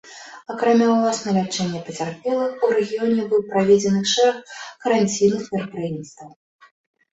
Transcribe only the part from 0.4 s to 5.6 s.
Акрамя ўласна лячэння пацярпелых, у рэгіёне быў праведзены шэраг каранцінных